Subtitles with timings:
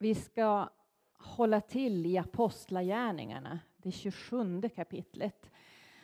[0.00, 0.68] Vi ska
[1.18, 5.50] hålla till i Apostlagärningarna, det 27 kapitlet.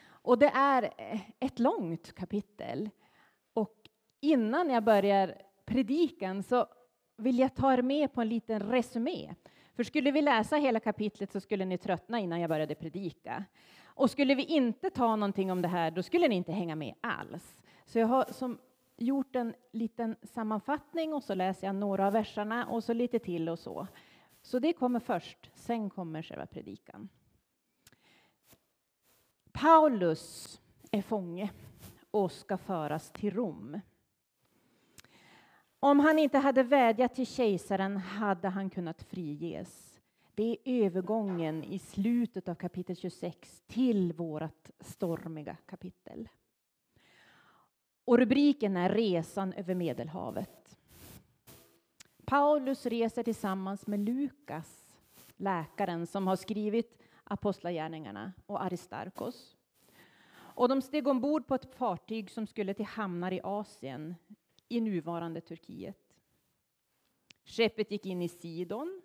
[0.07, 2.89] Och det är eh, ett långt kapitel.
[3.53, 3.89] Och
[4.21, 6.67] innan jag börjar predikan så
[7.17, 9.35] vill jag ta er med på en liten resumé.
[9.75, 13.45] För skulle vi läsa hela kapitlet så skulle ni tröttna innan jag började predika.
[13.85, 16.93] Och skulle vi inte ta någonting om det här, då skulle ni inte hänga med
[17.01, 17.61] alls.
[17.85, 18.57] Så jag har som
[18.97, 23.49] gjort en liten sammanfattning och så läser jag några av verserna och så lite till
[23.49, 23.87] och så.
[24.41, 27.09] Så det kommer först, sen kommer själva predikan.
[29.51, 31.51] Paulus är fånge
[32.11, 33.79] och ska föras till Rom.
[35.79, 39.99] Om han inte hade vädjat till kejsaren hade han kunnat friges.
[40.35, 46.29] Det är övergången i slutet av kapitel 26 till vårt stormiga kapitel.
[48.05, 50.77] Och rubriken är Resan över Medelhavet.
[52.25, 54.97] Paulus reser tillsammans med Lukas,
[55.37, 59.55] läkaren som har skrivit Apostlagärningarna, och Aristarkos.
[60.35, 64.15] Och de steg ombord på ett fartyg som skulle till hamnar i Asien,
[64.69, 66.15] i nuvarande Turkiet.
[67.45, 69.01] Skeppet gick in i Sidon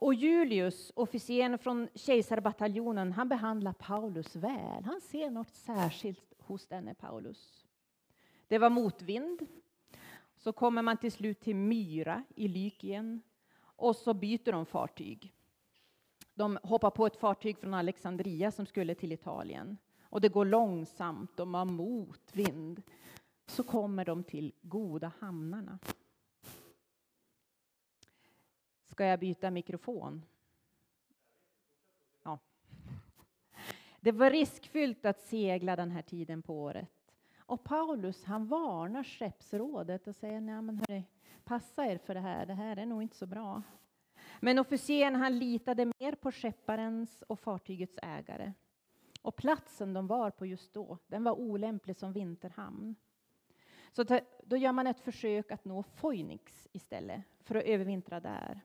[0.00, 4.84] och Julius, officeren från kejsarbataljonen, han behandlar Paulus väl.
[4.84, 7.59] Han ser något särskilt hos denne Paulus.
[8.50, 9.46] Det var motvind.
[10.36, 13.22] Så kommer man till slut till Myra i Lykien
[13.62, 15.34] och så byter de fartyg.
[16.34, 21.36] De hoppar på ett fartyg från Alexandria som skulle till Italien och det går långsamt,
[21.36, 22.82] de har motvind.
[23.46, 25.78] Så kommer de till goda hamnarna.
[28.84, 30.24] Ska jag byta mikrofon?
[32.22, 32.38] Ja.
[34.00, 36.99] Det var riskfyllt att segla den här tiden på året.
[37.50, 41.04] Och Paulus han varnar skeppsrådet och säger nej men hörni,
[41.44, 43.62] passa er för det här, det här är nog inte så bra.
[44.40, 48.52] Men officeren han litade mer på skepparens och fartygets ägare.
[49.22, 52.94] Och platsen de var på just då, den var olämplig som vinterhamn.
[53.92, 54.04] Så
[54.44, 58.60] då gör man ett försök att nå Phoenix istället för att övervintra där.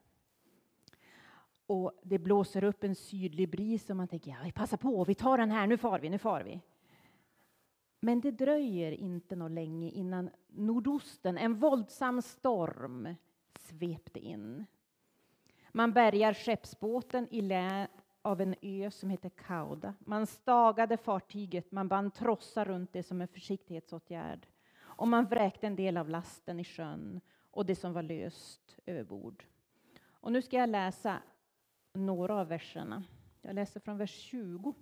[1.66, 5.14] Och det blåser upp en sydlig bris och man tänker ja, vi passar på, vi
[5.14, 6.60] tar den här, nu far vi, nu far vi.
[8.00, 13.14] Men det dröjer inte något länge innan nordosten, en våldsam storm,
[13.58, 14.66] svepte in.
[15.72, 17.88] Man bärgar skeppsbåten i lä
[18.22, 19.94] av en ö som heter Kauda.
[19.98, 24.46] Man stagade fartyget, man band trossar runt det som en försiktighetsåtgärd
[24.96, 27.20] och man vräkte en del av lasten i sjön
[27.50, 29.44] och det som var löst överbord.
[30.08, 31.22] Och nu ska jag läsa
[31.92, 33.04] några av verserna.
[33.42, 34.74] Jag läser från vers 20.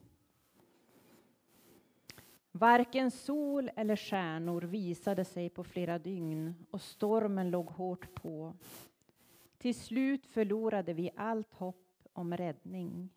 [2.57, 8.55] Varken sol eller stjärnor visade sig på flera dygn och stormen låg hårt på.
[9.59, 13.11] Till slut förlorade vi allt hopp om räddning.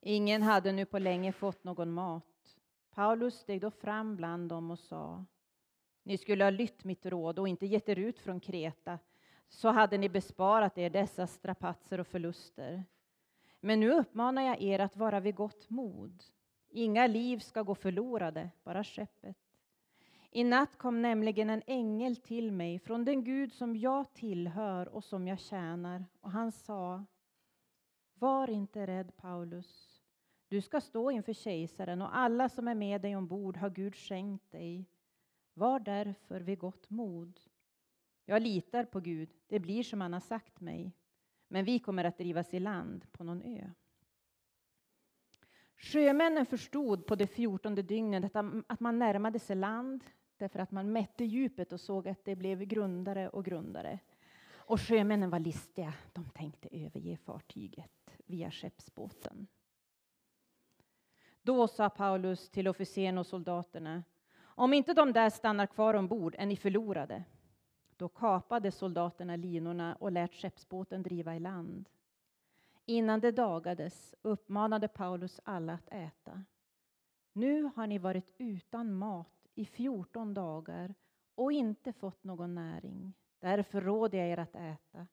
[0.00, 2.56] Ingen hade nu på länge fått någon mat.
[2.90, 5.24] Paulus steg då fram bland dem och sa
[6.02, 8.98] Ni skulle ha lytt mitt råd och inte gett er ut från Kreta
[9.48, 12.84] så hade ni besparat er dessa strapatser och förluster.
[13.60, 16.24] Men nu uppmanar jag er att vara vid gott mod.
[16.76, 19.36] Inga liv ska gå förlorade, bara skeppet.
[20.30, 25.04] I natt kom nämligen en ängel till mig från den Gud som jag tillhör och
[25.04, 27.04] som jag tjänar, och han sa
[28.14, 30.02] Var inte rädd, Paulus.
[30.48, 34.50] Du ska stå inför kejsaren och alla som är med dig ombord har Gud skänkt
[34.52, 34.84] dig.
[35.52, 37.40] Var därför vid gott mod.
[38.24, 40.92] Jag litar på Gud, det blir som han har sagt mig,
[41.48, 43.70] men vi kommer att drivas i land på någon ö.
[45.76, 48.36] Sjömännen förstod på det fjortonde dygnet
[48.66, 50.04] att man närmade sig land
[50.36, 53.98] därför att man mätte djupet och såg att det blev grundare och grundare.
[54.66, 55.94] Och sjömännen var listiga.
[56.12, 59.46] De tänkte överge fartyget via skeppsbåten.
[61.42, 64.02] Då sa Paulus till officeren och soldaterna
[64.56, 67.24] om inte de där stannar kvar ombord är ni förlorade.
[67.96, 71.88] Då kapade soldaterna linorna och lät skeppsbåten driva i land.
[72.86, 76.44] Innan det dagades uppmanade Paulus alla att äta.
[77.32, 80.94] Nu har ni varit utan mat i 14 dagar
[81.34, 83.12] och inte fått någon näring.
[83.38, 85.06] Därför råder jag er att äta.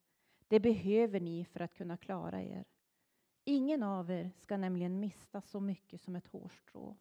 [0.47, 2.65] Det behöver ni för att kunna klara er.
[3.43, 6.95] Ingen av er ska nämligen mista så mycket som ett hårstrå.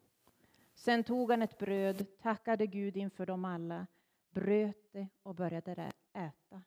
[0.73, 3.87] Sen tog han ett bröd, tackade Gud inför dem alla,
[4.29, 6.61] bröt det och började äta.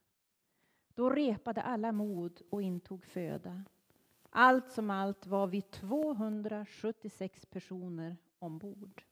[0.94, 3.64] Då repade alla mod och intog föda.
[4.36, 9.04] Allt som allt var vi 276 personer ombord.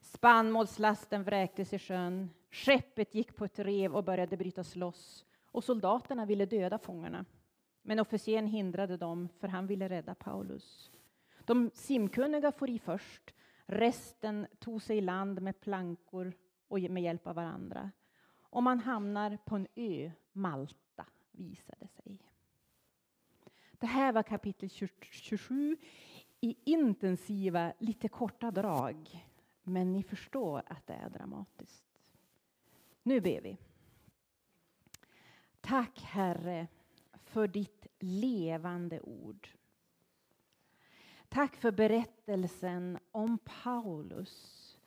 [0.00, 2.30] Spannmålslasten vräktes i sjön.
[2.50, 7.24] Skeppet gick på ett rev och började brytas loss och soldaterna ville döda fångarna.
[7.82, 10.90] Men officeren hindrade dem, för han ville rädda Paulus.
[11.44, 13.34] De simkunniga for i först,
[13.66, 16.32] resten tog sig i land med plankor
[16.68, 17.90] och med hjälp av varandra.
[18.40, 22.33] Och man hamnar på en ö, Malta, visade sig.
[23.84, 24.70] Det här var kapitel
[25.10, 25.76] 27
[26.40, 29.26] i intensiva, lite korta drag.
[29.62, 31.84] Men ni förstår att det är dramatiskt.
[33.02, 33.58] Nu ber vi.
[35.60, 36.66] Tack, Herre,
[37.24, 39.48] för ditt levande ord.
[41.28, 44.78] Tack för berättelsen om Paulus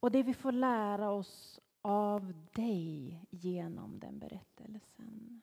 [0.00, 5.42] och det vi får lära oss av dig genom den berättelsen.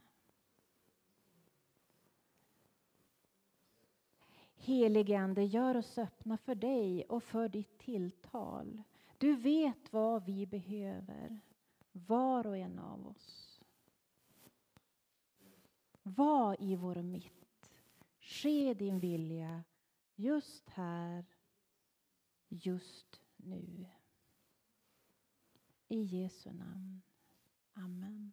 [4.62, 8.84] Helige Ande, gör oss öppna för dig och för ditt tilltal.
[9.18, 11.40] Du vet vad vi behöver,
[11.92, 13.62] var och en av oss.
[16.04, 17.72] Var i vår mitt.
[18.20, 19.64] Ske din vilja
[20.16, 21.26] just här,
[22.48, 23.86] just nu.
[25.88, 27.02] I Jesu namn.
[27.74, 28.32] Amen.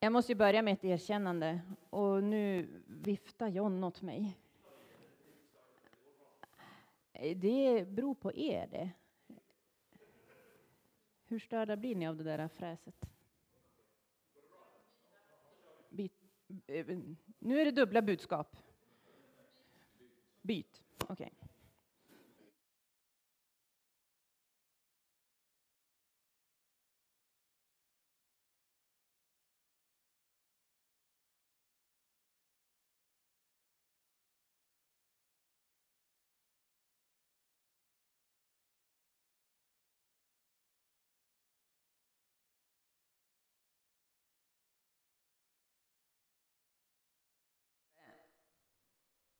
[0.00, 1.60] Jag måste ju börja med ett erkännande
[1.90, 4.38] och nu viftar John åt mig.
[7.36, 8.90] Det beror på er det.
[11.24, 13.08] Hur störda blir ni av det där fräset?
[16.66, 16.98] Eh,
[17.38, 18.56] nu är det dubbla budskap.
[20.42, 20.82] Byt.
[21.08, 21.12] Okej.
[21.12, 21.37] Okay.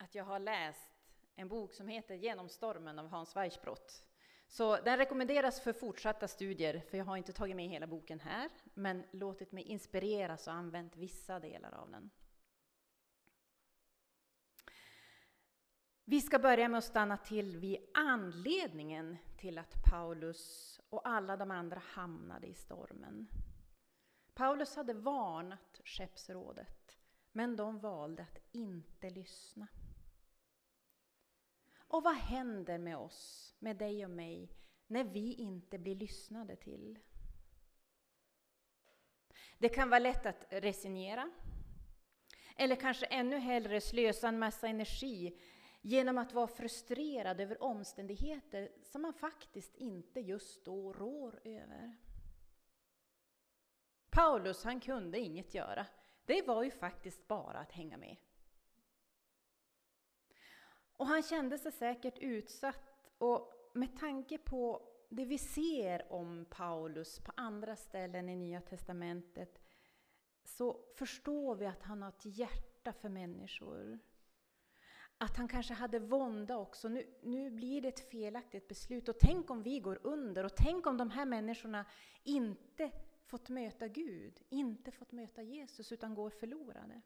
[0.09, 0.91] Att jag har läst
[1.37, 4.05] en bok som heter Genom stormen av Hans Weichbrott.
[4.47, 8.51] Så den rekommenderas för fortsatta studier, för jag har inte tagit med hela boken här,
[8.75, 12.11] men låtit mig inspireras och använt vissa delar av den.
[16.05, 21.51] Vi ska börja med att stanna till vid anledningen till att Paulus och alla de
[21.51, 23.29] andra hamnade i stormen.
[24.35, 26.99] Paulus hade varnat skeppsrådet,
[27.33, 29.69] men de valde att inte lyssna.
[31.89, 34.53] Och vad händer med oss, med dig och mig,
[34.87, 36.99] när vi inte blir lyssnade till?
[39.59, 41.31] Det kan vara lätt att resignera.
[42.57, 45.41] Eller kanske ännu hellre slösa en massa energi
[45.81, 51.97] genom att vara frustrerad över omständigheter som man faktiskt inte just då rår över.
[54.11, 55.87] Paulus, han kunde inget göra.
[56.25, 58.17] Det var ju faktiskt bara att hänga med.
[60.99, 62.81] Och han kände sig säkert utsatt.
[63.19, 69.61] Och med tanke på det vi ser om Paulus på andra ställen i Nya Testamentet
[70.45, 73.99] så förstår vi att han har ett hjärta för människor.
[75.19, 76.89] Att han kanske hade vånda också.
[76.89, 79.09] Nu, nu blir det ett felaktigt beslut.
[79.09, 81.87] Och tänk om vi går under och tänk om de här människorna
[82.23, 82.91] inte
[83.27, 87.03] fått möta Gud, inte fått möta Jesus utan går förlorade.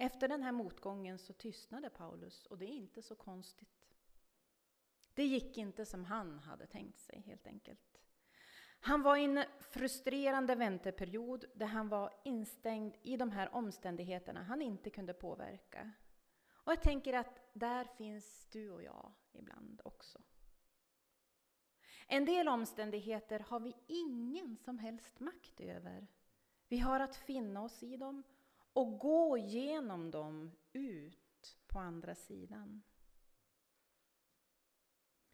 [0.00, 3.88] Efter den här motgången så tystnade Paulus och det är inte så konstigt.
[5.14, 8.00] Det gick inte som han hade tänkt sig helt enkelt.
[8.80, 14.62] Han var i en frustrerande vänteperiod där han var instängd i de här omständigheterna han
[14.62, 15.92] inte kunde påverka.
[16.50, 20.18] Och jag tänker att där finns du och jag ibland också.
[22.06, 26.06] En del omständigheter har vi ingen som helst makt över.
[26.68, 28.22] Vi har att finna oss i dem
[28.78, 32.82] och gå genom dem ut på andra sidan.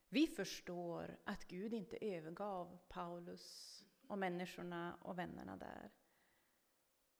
[0.09, 5.91] Vi förstår att Gud inte övergav Paulus och människorna och vännerna där.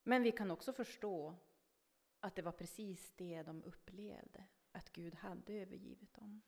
[0.03, 1.35] Men vi kan också förstå
[2.19, 6.41] att det var precis det de upplevde, att Gud hade övergivit dem.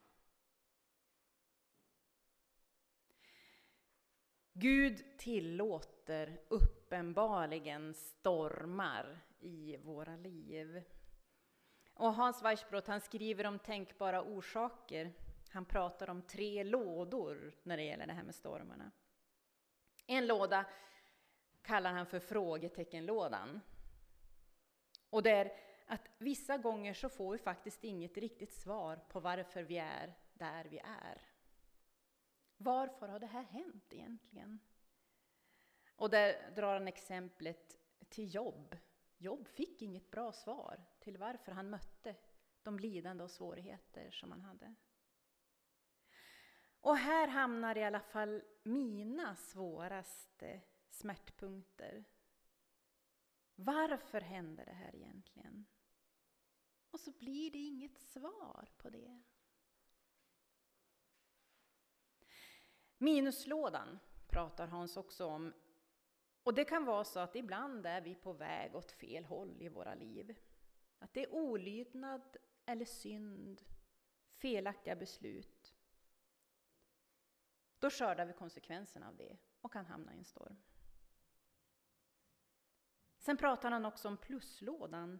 [4.53, 6.41] Gud tillåter
[6.87, 10.83] uppenbarligen stormar i våra liv.
[11.93, 15.13] Och Hans Weissbrott han skriver om tänkbara orsaker.
[15.49, 18.91] Han pratar om tre lådor när det gäller det här med stormarna.
[20.05, 20.65] En låda
[21.61, 23.61] kallar han för frågeteckenlådan.
[25.09, 25.51] Och det är
[25.87, 30.65] att vissa gånger så får vi faktiskt inget riktigt svar på varför vi är där
[30.65, 31.21] vi är.
[32.57, 34.59] Varför har det här hänt egentligen?
[35.97, 38.77] Och där drar han exemplet till Jobb.
[39.17, 42.15] Jobb fick inget bra svar till varför han mötte
[42.63, 44.75] de lidande och svårigheter som han hade.
[46.81, 52.05] Och här hamnar i alla fall mina svåraste smärtpunkter.
[53.55, 55.65] Varför händer det här egentligen?
[56.91, 59.21] Och så blir det inget svar på det.
[62.97, 65.53] Minuslådan pratar Hans också om.
[66.47, 69.69] Och det kan vara så att ibland är vi på väg åt fel håll i
[69.69, 70.37] våra liv.
[70.99, 73.61] Att det är olydnad eller synd,
[74.37, 75.75] felaktiga beslut.
[77.79, 80.57] Då skördar vi konsekvenserna av det och kan hamna i en storm.
[83.17, 85.19] Sen pratar han också om pluslådan.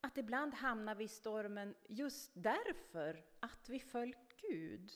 [0.00, 4.92] Att ibland hamnar vi i stormen just därför att vi följt Gud.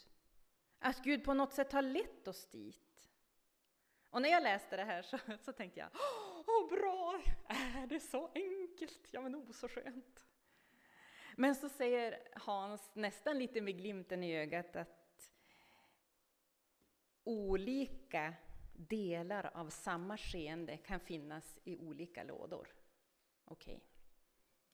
[0.79, 2.88] Att Gud på något sätt har lett oss dit.
[4.11, 5.89] Och när jag läste det här så, så tänkte jag,
[6.47, 9.09] åh bra, är det så enkelt?
[9.11, 10.25] Ja men oh så skönt.
[11.37, 15.33] Men så säger Hans nästan lite med glimten i ögat att
[17.25, 18.35] olika
[18.73, 22.69] delar av samma skeende kan finnas i olika lådor.
[23.45, 23.87] Okej, okay.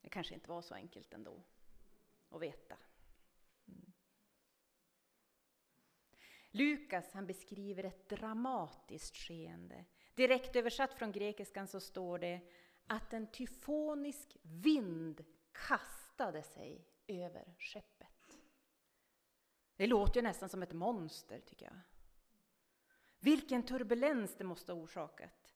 [0.00, 1.42] det kanske inte var så enkelt ändå
[2.28, 2.76] att veta.
[6.56, 9.84] Lukas han beskriver ett dramatiskt skeende.
[10.14, 12.40] Direkt översatt från grekiskan så står det
[12.86, 18.38] att en tyfonisk vind kastade sig över skeppet.
[19.76, 21.80] Det låter ju nästan som ett monster, tycker jag.
[23.20, 25.54] Vilken turbulens det måste ha orsakat.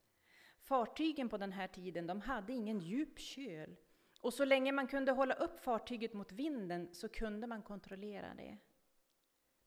[0.61, 3.77] Fartygen på den här tiden de hade ingen djup köl
[4.21, 8.59] och så länge man kunde hålla upp fartyget mot vinden så kunde man kontrollera det.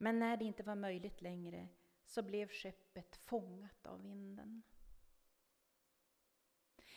[0.02, 1.68] Men när det inte var möjligt längre
[2.06, 4.64] så blev skeppet fångat av vinden.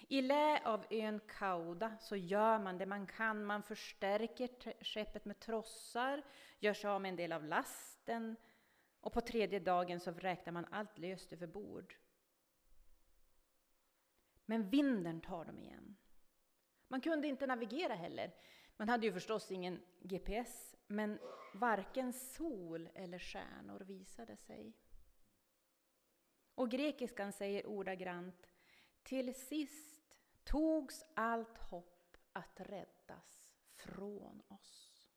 [0.08, 3.44] I lä av ön Kauda så gör man det man kan.
[3.44, 4.48] Man förstärker
[4.84, 6.22] skeppet med trossar,
[6.58, 8.36] gör sig av med en del av lasten
[9.00, 11.94] och på tredje dagen så räknar man allt löst över bord.
[14.44, 15.96] Men vinden tar dem igen.
[16.88, 18.34] Man kunde inte navigera heller.
[18.76, 21.18] Man hade ju förstås ingen GPS, men
[21.54, 24.72] varken sol eller stjärnor visade sig.
[26.54, 28.46] Och grekiskan säger ordagrant
[29.02, 35.08] till sist togs allt hopp att räddas från oss.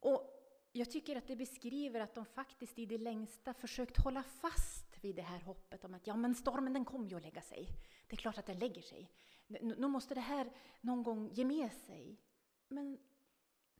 [0.00, 0.42] Och
[0.72, 5.16] jag tycker att det beskriver att de faktiskt i det längsta försökt hålla fast vid
[5.16, 7.68] det här hoppet om att ja, men stormen den kommer ju att lägga sig.
[8.06, 9.10] Det är klart att den lägger sig.
[9.46, 12.20] Nu måste det här någon gång ge med sig.
[12.68, 12.98] Men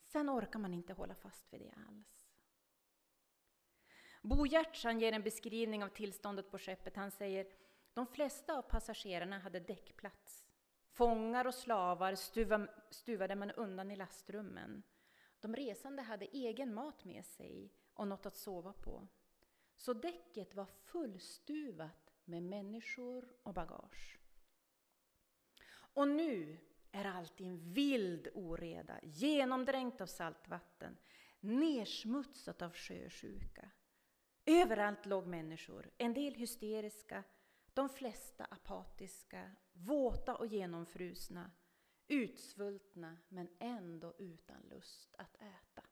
[0.03, 2.29] sen orkar man inte hålla fast vid det alls.
[4.23, 6.97] Bo Giertz ger en beskrivning av tillståndet på skeppet.
[6.97, 7.47] Han säger
[7.95, 10.45] de flesta av passagerarna hade däckplats.
[10.89, 12.15] Fångar och slavar
[12.93, 14.83] stuvade man undan i lastrummen.
[15.41, 19.09] De resande hade egen mat med sig och något att sova på.
[19.77, 24.19] Så däcket var fullstuvat med människor och bagage.
[25.95, 26.59] Och nu
[26.93, 30.97] är allt i en vild oreda, genomdränkt av saltvatten,
[31.41, 33.71] nersmutsat av sjösjuka.
[34.47, 37.25] Överallt låg människor, en del hysteriska,
[37.75, 41.51] de flesta apatiska, våta och genomfrusna,
[42.09, 45.83] utsvultna men ändå utan lust att äta.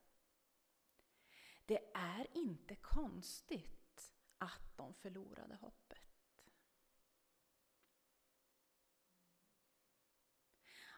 [1.66, 5.89] Det är inte konstigt att de förlorade hoppet.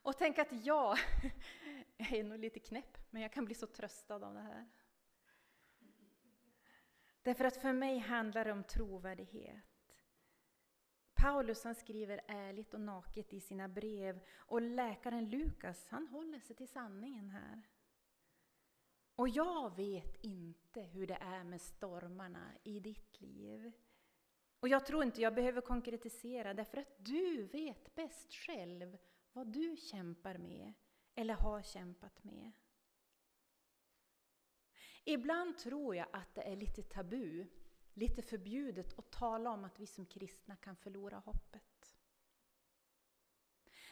[0.02, 0.98] Och tänk att jag,
[1.96, 4.66] jag är nog lite knäpp, men jag kan bli så tröstad av det här.
[7.22, 9.64] Därför att för mig handlar det om trovärdighet.
[11.14, 16.56] Paulus han skriver ärligt och naket i sina brev och läkaren Lukas han håller sig
[16.56, 17.62] till sanningen här.
[19.14, 23.72] Och jag vet inte hur det är med stormarna i ditt liv.
[24.60, 28.98] Och jag tror inte jag behöver konkretisera därför att du vet bäst själv
[29.32, 30.72] vad du kämpar med
[31.14, 32.52] eller har kämpat med.
[35.04, 37.46] Ibland tror jag att det är lite tabu
[37.94, 41.96] lite förbjudet att tala om att vi som kristna kan förlora hoppet.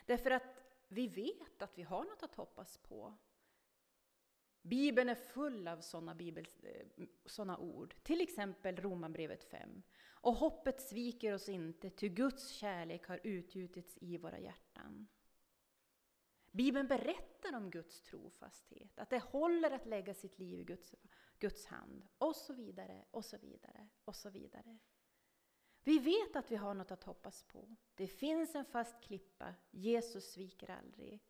[0.07, 3.15] Därför att vi vet att vi har något att hoppas på.
[4.63, 9.83] Bibeln är full av sådana, bibel, eh, sådana ord, till exempel Romarbrevet 5.
[10.09, 15.07] Och hoppet sviker oss inte, ty Guds kärlek har utgjutits i våra hjärtan.
[16.51, 20.95] Bibeln berättar om Guds trofasthet, att det håller att lägga sitt liv i Guds,
[21.39, 24.79] Guds hand, och så vidare, och så vidare, och så vidare.
[25.83, 27.77] Vi vet att vi har något att hoppas på.
[27.95, 31.21] Det finns en fast klippa, Jesus sviker aldrig.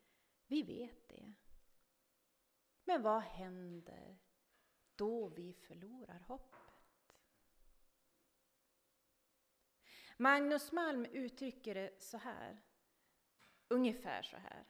[0.46, 1.34] Vi vet det.
[2.84, 4.18] Men vad händer
[4.94, 6.60] då vi förlorar hoppet?
[10.16, 12.62] Magnus Malm uttrycker det så här,
[13.68, 14.64] ungefär så här.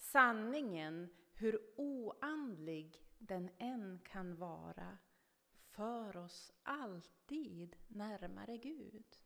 [0.00, 4.98] Sanningen, hur oandlig den än kan vara,
[5.70, 9.16] för oss alltid närmare Gud.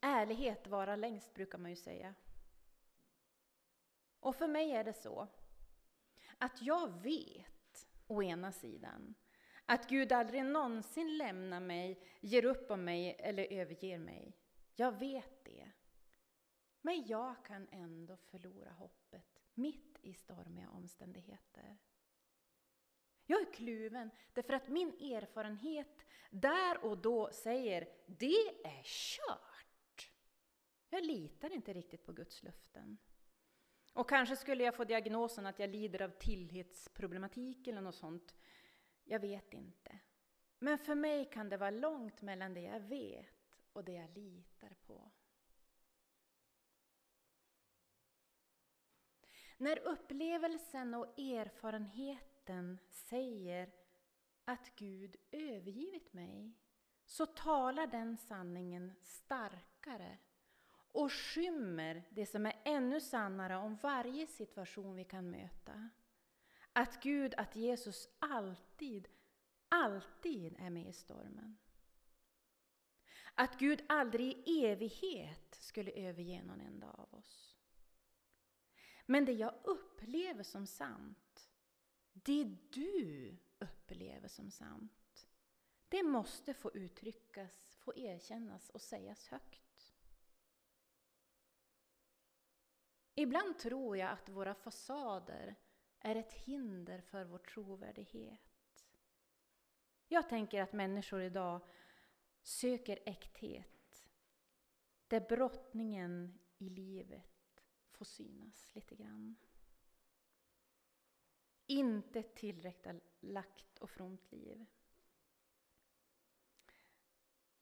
[0.00, 2.14] Ärlighet vara längst, brukar man ju säga.
[4.20, 5.28] Och för mig är det så
[6.38, 9.14] att jag vet, å ena sidan,
[9.66, 14.36] att Gud aldrig någonsin lämnar mig, ger upp om mig eller överger mig.
[14.74, 15.70] Jag vet det.
[16.82, 21.78] Men jag kan ändå förlora hoppet mitt i stormiga omständigheter.
[23.26, 30.12] Jag är kluven därför att min erfarenhet där och då säger det är kört.
[30.90, 32.98] Jag litar inte riktigt på Guds löften.
[33.92, 38.34] Och kanske skulle jag få diagnosen att jag lider av tillhetsproblematik eller något sånt.
[39.04, 39.98] Jag vet inte.
[40.58, 44.74] Men för mig kan det vara långt mellan det jag vet och det jag litar
[44.86, 45.10] på.
[49.60, 53.72] När upplevelsen och erfarenheten säger
[54.44, 56.52] att Gud övergivit mig
[57.04, 60.18] så talar den sanningen starkare
[60.92, 65.88] och skymmer det som är ännu sannare om varje situation vi kan möta.
[66.72, 69.08] Att Gud, att Jesus alltid,
[69.68, 71.58] alltid är med i stormen.
[73.34, 77.49] Att Gud aldrig i evighet skulle överge någon enda av oss.
[79.10, 81.50] Men det jag upplever som sant,
[82.12, 85.28] det du upplever som sant,
[85.88, 89.94] det måste få uttryckas, få erkännas och sägas högt.
[93.14, 95.54] Ibland tror jag att våra fasader
[96.00, 98.86] är ett hinder för vår trovärdighet.
[100.08, 101.60] Jag tänker att människor idag
[102.42, 104.08] söker äkthet,
[105.08, 107.29] där brottningen i livet
[108.00, 109.36] Få synas lite grann.
[111.66, 114.66] Inte tillrättalagt och fromt liv.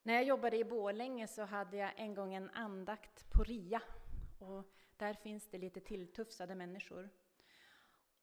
[0.03, 3.83] När jag jobbade i Bålänge så hade jag en gång en andakt på RIA.
[4.38, 7.11] Och där finns det lite tilltufsade människor.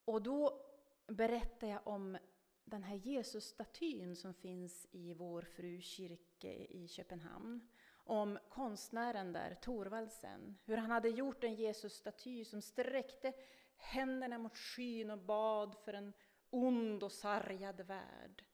[0.06, 0.65] Och då
[1.08, 2.17] berättade jag om
[2.63, 7.67] den här Jesusstatyn som finns i Vår Fru kyrka i Köpenhamn.
[8.08, 13.34] Om konstnären där, Torvaldsen, hur han hade gjort en Jesusstaty som sträckte
[13.78, 16.13] händerna mot skyn och bad för en
[16.50, 18.46] ond och sargad värld.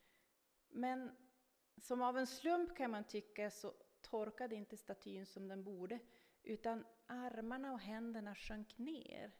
[0.69, 1.11] Men
[1.77, 5.99] som av en slump kan man tycka så torkade inte statyn som den borde,
[6.43, 9.31] utan armarna och händerna sjönk ner.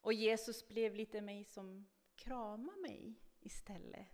[0.00, 4.08] Och Jesus blev lite mig som krama mig istället.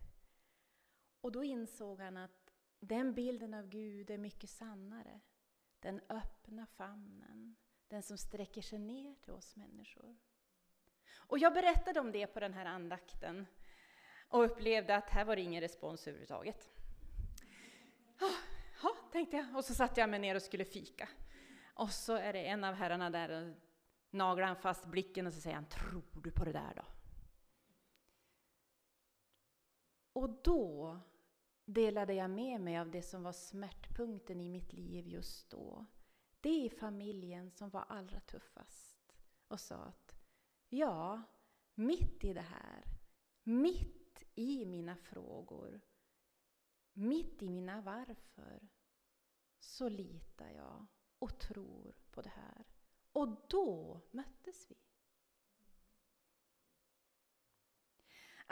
[1.21, 5.21] Och då insåg han att den bilden av Gud är mycket sannare.
[5.81, 7.57] Den öppna famnen,
[7.89, 10.17] den som sträcker sig ner till oss människor.
[11.17, 13.47] Och jag berättade om det på den här andakten
[14.29, 16.71] och upplevde att här var det ingen respons överhuvudtaget.
[18.21, 18.35] Ah,
[18.83, 21.09] ja, tänkte jag, och så satte jag mig ner och skulle fika.
[21.75, 23.55] Och så är det en av herrarna där och
[24.11, 26.85] naglar han fast blicken och så säger han Tror du på det där då?
[30.13, 30.99] Och då
[31.73, 35.87] delade jag med mig av det som var smärtpunkten i mitt liv just då.
[36.41, 39.17] Det i familjen som var allra tuffast
[39.49, 40.17] och sa att
[40.69, 41.23] ja,
[41.75, 42.85] mitt i det här,
[43.43, 45.81] mitt i mina frågor,
[46.93, 48.69] mitt i mina varför,
[49.59, 50.87] så litar jag
[51.19, 52.67] och tror på det här.
[53.13, 54.90] Och då möttes vi.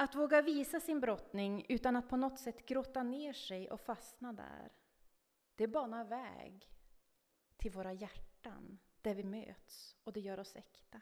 [0.00, 4.32] Att våga visa sin brottning utan att på något sätt grotta ner sig och fastna
[4.32, 4.72] där,
[5.54, 6.70] det banar väg
[7.56, 11.00] till våra hjärtan där vi möts och det gör oss äkta.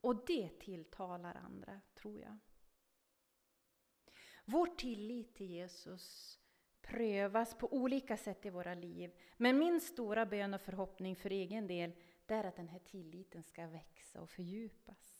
[0.00, 2.38] Och det tilltalar andra, tror jag.
[4.44, 6.38] Vår tillit till Jesus
[6.80, 9.14] prövas på olika sätt i våra liv.
[9.36, 11.92] Men min stora bön och förhoppning för egen del,
[12.26, 15.17] det är att den här tilliten ska växa och fördjupas.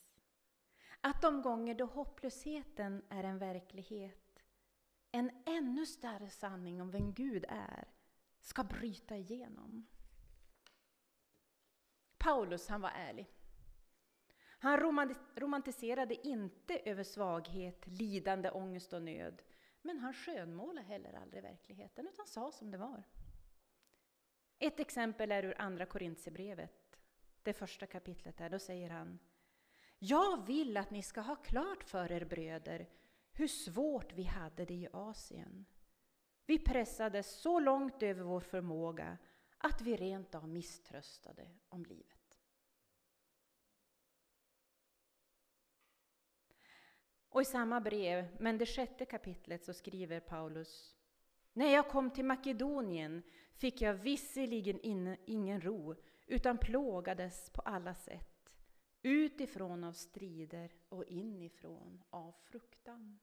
[1.01, 4.43] Att de gånger då hopplösheten är en verklighet,
[5.11, 7.89] en ännu större sanning om vem Gud är,
[8.41, 9.87] ska bryta igenom.
[12.19, 13.31] Paulus, han var ärlig.
[14.61, 14.79] Han
[15.37, 19.43] romantiserade inte över svaghet, lidande, ångest och nöd.
[19.83, 23.03] Men han skönmålade heller aldrig verkligheten, utan sa som det var.
[24.59, 26.99] Ett exempel är ur Andra Korintierbrevet,
[27.43, 28.51] det första kapitlet där.
[28.51, 29.19] Då säger han
[29.99, 32.89] jag vill att ni ska ha klart för er bröder
[33.33, 35.67] hur svårt vi hade det i Asien.
[36.47, 39.19] Vi pressades så långt över vår förmåga
[39.59, 42.41] att vi rent av misströstade om livet.
[47.29, 50.97] Och i samma brev, men det sjätte kapitlet, så skriver Paulus
[51.53, 53.23] När jag kom till Makedonien
[53.55, 55.95] fick jag visserligen in, ingen ro,
[56.27, 58.38] utan plågades på alla sätt,
[59.09, 63.19] utifrån av strider och inifrån av fruktan.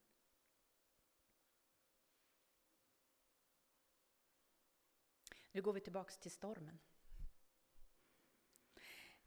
[5.51, 6.79] Nu går vi tillbaks till stormen.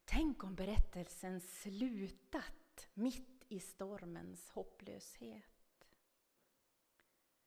[0.05, 5.88] Tänk om berättelsen slutat mitt i stormens hopplöshet.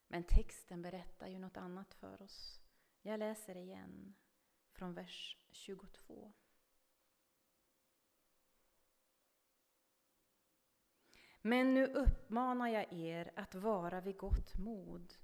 [0.06, 2.60] Men texten berättar ju något annat för oss.
[3.02, 4.14] Jag läser igen
[4.72, 6.32] från vers 22.
[11.42, 15.14] Men nu uppmanar jag er att vara vid gott mod.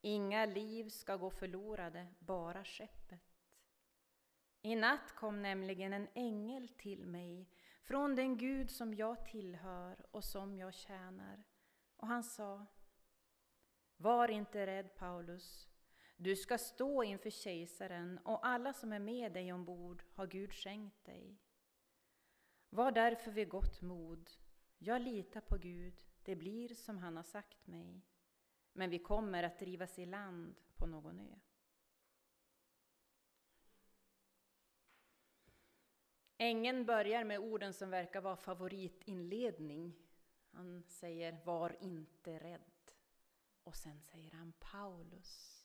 [0.00, 3.20] Inga liv ska gå förlorade, bara skeppet.
[4.62, 7.48] I natt kom nämligen en ängel till mig
[7.82, 11.44] från den Gud som jag tillhör och som jag tjänar.
[11.96, 12.66] Och han sa
[13.96, 15.68] Var inte rädd, Paulus.
[16.16, 21.04] Du ska stå inför kejsaren och alla som är med dig ombord har Gud skänkt
[21.04, 21.38] dig.
[22.70, 24.30] Var därför vid gott mod.
[24.82, 28.02] Jag litar på Gud, det blir som han har sagt mig.
[28.72, 31.38] Men vi kommer att drivas i land på någon ö.
[36.36, 39.94] Ängeln börjar med orden som verkar vara favoritinledning.
[40.50, 42.90] Han säger ”var inte rädd”
[43.64, 45.64] och sen säger han Paulus.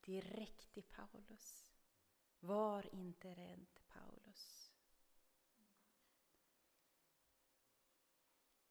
[0.00, 1.72] Direkt till Paulus.
[2.40, 4.65] Var inte rädd, Paulus.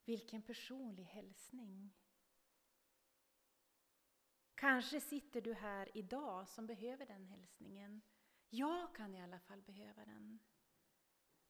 [0.06, 1.94] Vilken personlig hälsning.
[4.56, 8.02] Kanske sitter du här idag som behöver den hälsningen.
[8.50, 10.40] Jag kan i alla fall behöva den.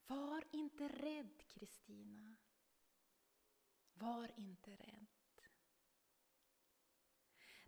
[0.07, 2.35] Var inte rädd, Kristina.
[3.93, 5.07] Var inte rädd.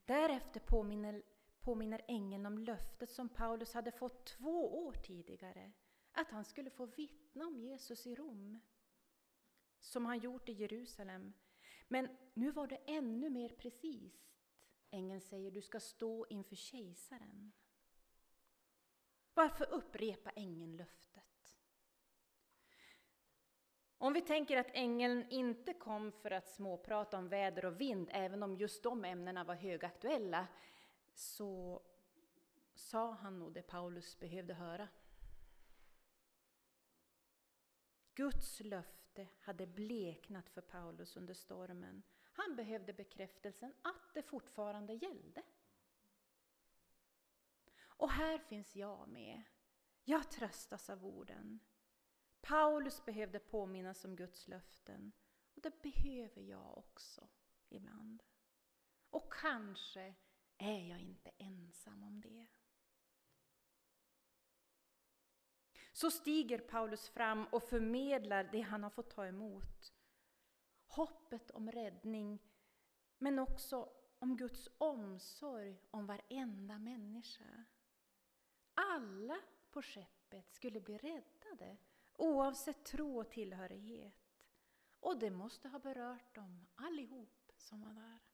[0.05, 1.23] Därefter påminner,
[1.59, 5.71] påminner ängeln om löftet som Paulus hade fått två år tidigare,
[6.11, 8.61] att han skulle få vittna om Jesus i Rom,
[9.79, 11.33] som han gjort i Jerusalem.
[11.87, 14.33] Men nu var det ännu mer precis.
[14.91, 17.51] Ängeln säger du ska stå inför kejsaren.
[19.33, 21.57] Varför upprepa ängeln löftet?
[23.97, 28.43] Om vi tänker att ängeln inte kom för att småprata om väder och vind, även
[28.43, 30.47] om just de ämnena var högaktuella,
[31.13, 31.81] så
[32.75, 34.87] sa han nog det Paulus behövde höra.
[38.15, 38.96] Guds löfte
[39.39, 42.03] hade bleknat för Paulus under stormen.
[42.31, 45.43] Han behövde bekräftelsen att det fortfarande gällde.
[47.79, 49.43] Och här finns jag med.
[50.03, 51.59] Jag tröstas av orden.
[52.41, 55.11] Paulus behövde påminnas om Guds löften
[55.55, 57.27] och det behöver jag också
[57.69, 58.23] ibland.
[59.09, 60.15] Och kanske
[60.57, 62.47] är jag inte ensam om det.
[65.97, 69.93] Så stiger Paulus fram och förmedlar det han har fått ta emot.
[70.87, 72.39] Hoppet om räddning,
[73.17, 77.63] men också om Guds omsorg om varenda människa.
[78.73, 79.39] Alla
[79.71, 81.77] på skeppet skulle bli räddade
[82.13, 84.37] oavsett tro och tillhörighet.
[84.99, 88.26] Och det måste ha berört dem allihop som var där.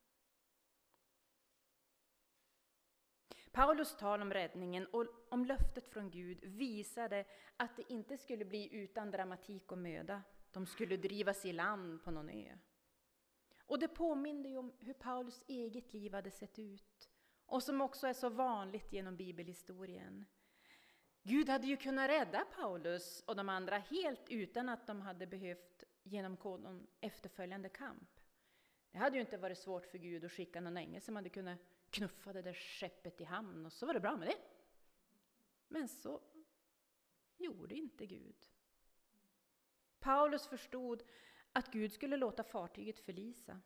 [3.54, 7.26] Paulus tal om räddningen och om löftet från Gud visade
[7.58, 10.22] att det inte skulle bli utan dramatik och möda.
[10.52, 12.58] De skulle drivas i land på någon ö.
[13.68, 17.10] Och det påminde ju om hur Paulus eget liv hade sett ut
[17.46, 20.26] och som också är så vanligt genom bibelhistorien.
[21.24, 25.84] Gud hade ju kunnat rädda Paulus och de andra helt utan att de hade behövt
[26.04, 28.20] genomgå någon efterföljande kamp.
[28.92, 31.60] Det hade ju inte varit svårt för Gud att skicka någon ängel som hade kunnat
[31.93, 34.38] knuffade det skeppet i hamn och så var det bra med det.
[35.67, 36.21] Men så
[37.38, 38.49] gjorde inte Gud.
[39.99, 41.03] Paulus förstod
[41.51, 43.62] att Gud skulle låta fartyget förlisa.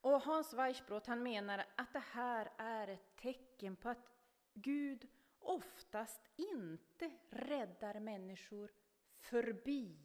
[0.00, 4.08] Och Hans Weichbrott han menar att det här är ett tecken på att
[4.54, 8.72] Gud oftast inte räddar människor
[9.16, 9.98] förbi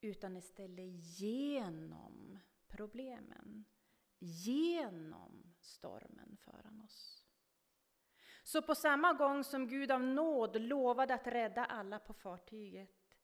[0.00, 3.64] utan istället genom problemen,
[4.22, 7.26] genom stormen föran oss.
[8.42, 13.16] Så på samma gång som Gud av nåd lovade att rädda alla på fartyget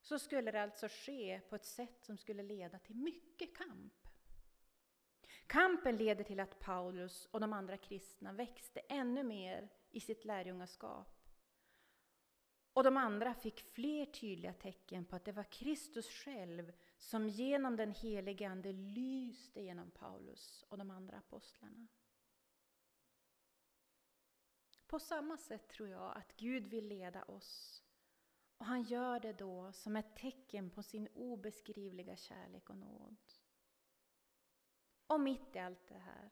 [0.00, 3.94] så skulle det alltså ske på ett sätt som skulle leda till mycket kamp.
[5.46, 11.18] Kampen leder till att Paulus och de andra kristna växte ännu mer i sitt lärjungaskap.
[12.72, 17.76] Och de andra fick fler tydliga tecken på att det var Kristus själv som genom
[17.76, 21.88] den helige Ande lyste genom Paulus och de andra apostlarna.
[24.86, 27.84] På samma sätt tror jag att Gud vill leda oss.
[28.58, 33.16] Och han gör det då som ett tecken på sin obeskrivliga kärlek och nåd.
[35.06, 36.30] Och mitt i allt det här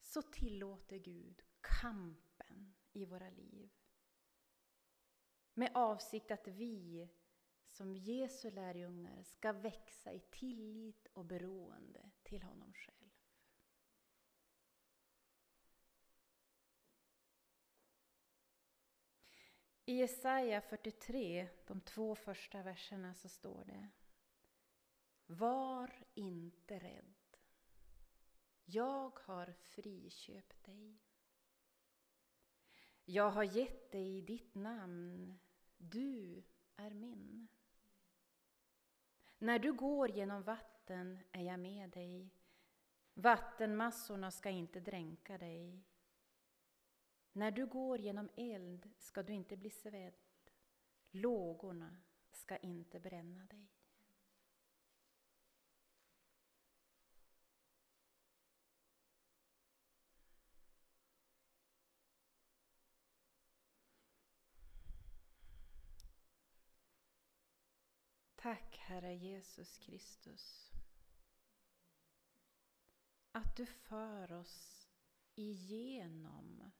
[0.00, 3.70] så tillåter Gud kampen i våra liv.
[5.54, 7.08] Med avsikt att vi
[7.78, 13.10] som Jesu lärjungar ska växa i tillit och beroende till honom själv.
[19.84, 23.88] I Jesaja 43, de två första verserna, så står det
[25.26, 27.36] Var inte rädd.
[28.64, 30.98] Jag har friköpt dig.
[33.04, 35.38] Jag har gett dig ditt namn.
[35.76, 36.42] Du
[36.76, 37.48] är min.
[39.38, 42.30] När du går genom vatten är jag med dig.
[43.14, 45.84] Vattenmassorna ska inte dränka dig.
[47.32, 50.14] När du går genom eld ska du inte bli svedd.
[51.10, 51.96] Lågorna
[52.30, 53.77] ska inte bränna dig.
[68.48, 70.72] Tack Herre Jesus Kristus.
[73.32, 74.88] Att du för oss
[75.34, 76.70] igenom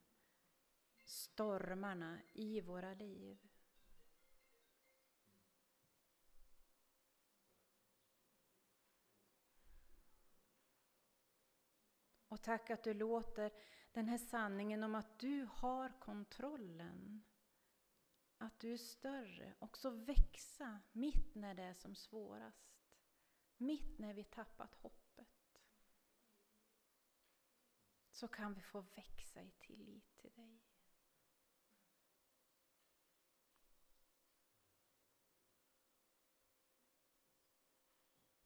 [1.05, 3.39] stormarna i våra liv.
[12.29, 13.53] Och tack att du låter
[13.93, 17.25] den här sanningen om att du har kontrollen,
[18.39, 22.69] att du är större, också växa mitt när det är som svårast.
[23.57, 25.63] Mitt när vi tappat hoppet.
[28.11, 30.61] Så kan vi få växa i tillit till dig.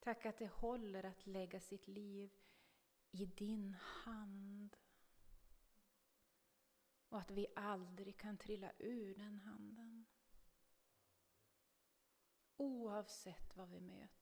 [0.00, 2.30] Tack att det håller att lägga sitt liv
[3.10, 4.76] i din hand.
[7.12, 10.06] Och att vi aldrig kan trilla ur den handen.
[12.56, 14.21] Oavsett vad vi möter.